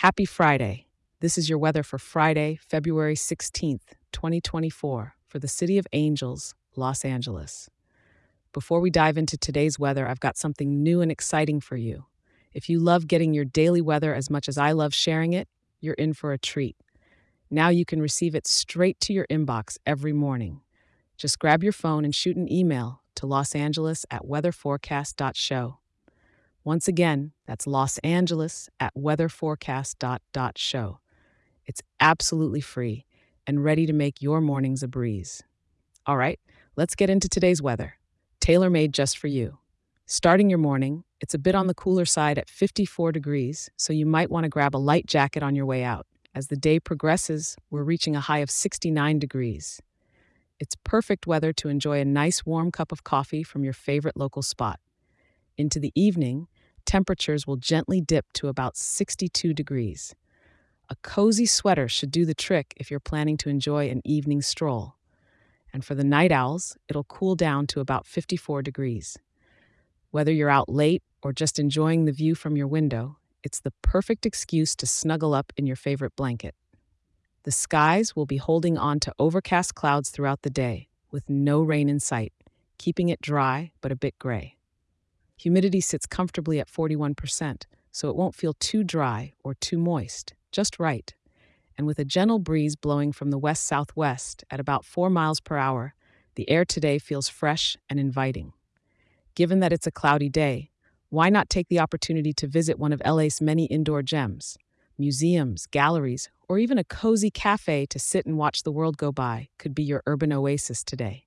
[0.00, 0.86] Happy Friday.
[1.20, 7.04] This is your weather for Friday, February 16th, 2024, for the City of Angels, Los
[7.04, 7.68] Angeles.
[8.54, 12.06] Before we dive into today's weather, I've got something new and exciting for you.
[12.54, 15.48] If you love getting your daily weather as much as I love sharing it,
[15.82, 16.78] you're in for a treat.
[17.50, 20.62] Now you can receive it straight to your inbox every morning.
[21.18, 25.79] Just grab your phone and shoot an email to Los Angeles at weatherforecast.show.
[26.62, 30.98] Once again, that's Los Angeles at weatherforecast.show.
[31.64, 33.06] It's absolutely free
[33.46, 35.42] and ready to make your mornings a breeze.
[36.04, 36.38] All right,
[36.76, 37.94] let's get into today's weather,
[38.40, 39.58] tailor made just for you.
[40.04, 44.04] Starting your morning, it's a bit on the cooler side at 54 degrees, so you
[44.04, 46.06] might want to grab a light jacket on your way out.
[46.34, 49.80] As the day progresses, we're reaching a high of 69 degrees.
[50.58, 54.42] It's perfect weather to enjoy a nice warm cup of coffee from your favorite local
[54.42, 54.78] spot.
[55.56, 56.48] Into the evening,
[56.86, 60.14] temperatures will gently dip to about 62 degrees.
[60.88, 64.96] A cozy sweater should do the trick if you're planning to enjoy an evening stroll.
[65.72, 69.16] And for the night owls, it'll cool down to about 54 degrees.
[70.10, 74.26] Whether you're out late or just enjoying the view from your window, it's the perfect
[74.26, 76.54] excuse to snuggle up in your favorite blanket.
[77.44, 81.88] The skies will be holding on to overcast clouds throughout the day, with no rain
[81.88, 82.32] in sight,
[82.78, 84.56] keeping it dry but a bit gray.
[85.40, 90.78] Humidity sits comfortably at 41%, so it won't feel too dry or too moist, just
[90.78, 91.14] right.
[91.78, 95.56] And with a gentle breeze blowing from the west southwest at about 4 miles per
[95.56, 95.94] hour,
[96.34, 98.52] the air today feels fresh and inviting.
[99.34, 100.72] Given that it's a cloudy day,
[101.08, 104.58] why not take the opportunity to visit one of LA's many indoor gems?
[104.98, 109.48] Museums, galleries, or even a cozy cafe to sit and watch the world go by
[109.58, 111.24] could be your urban oasis today.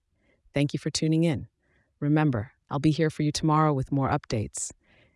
[0.53, 1.47] Thank you for tuning in.
[1.99, 4.71] Remember, I'll be here for you tomorrow with more updates.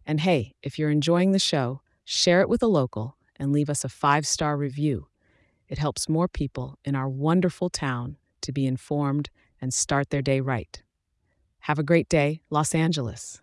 [0.05, 3.83] And hey, if you're enjoying the show, share it with a local and leave us
[3.83, 5.07] a five star review.
[5.67, 10.39] It helps more people in our wonderful town to be informed and start their day
[10.39, 10.81] right.
[11.61, 13.41] Have a great day, Los Angeles.